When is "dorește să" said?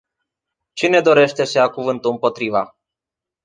1.01-1.57